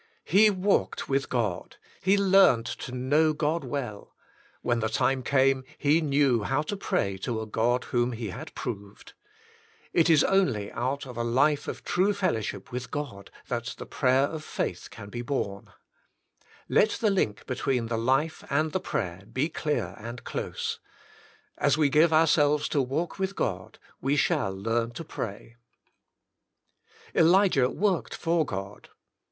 He 0.25 0.49
walked 0.49 1.07
with 1.09 1.29
God, 1.29 1.77
he 2.01 2.17
learned 2.17 2.65
to 2.65 2.91
know 2.91 3.33
God 3.33 3.63
well; 3.63 4.15
when 4.63 4.79
the 4.79 4.89
time 4.89 5.21
came, 5.21 5.63
he 5.77 6.01
knew 6.01 6.41
how 6.41 6.63
to 6.63 6.75
pray 6.75 7.17
to 7.17 7.39
a 7.39 7.45
God 7.45 7.83
whom 7.83 8.11
he 8.13 8.29
had 8.31 8.55
proved. 8.55 9.13
It.ia_Qnly 9.93 10.71
out 10.73 11.05
of 11.05 11.17
a 11.17 11.23
lif 11.23 11.67
a 11.67 11.69
.of 11.69 11.83
.true 11.83 12.13
fellowship 12.15 12.71
with 12.71 12.89
God 12.89 13.29
that 13.47 13.75
the 13.77 13.85
prayer 13.85 14.23
of 14.23 14.43
faith 14.43 14.87
can 14.89 15.09
be 15.09 15.21
born. 15.21 15.69
Let 16.67 16.89
the 16.93 17.11
link 17.11 17.45
between 17.45 17.85
the 17.85 17.97
life 17.99 18.43
and 18.49 18.71
the 18.71 18.79
prayer 18.79 19.25
be 19.31 19.49
clear 19.49 19.93
and 19.99 20.23
close. 20.23 20.79
As 21.59 21.77
we 21.77 21.89
give 21.89 22.11
ourselves 22.11 22.67
to 22.69 22.81
walk 22.81 23.19
with 23.19 23.35
God, 23.35 23.77
we 24.01 24.15
shall 24.15 24.51
learn 24.51 24.93
to 24.93 25.03
pray. 25.03 25.57
Elijah 27.13 27.69
Worked 27.69 28.15
for 28.15 28.43
God. 28.47 28.89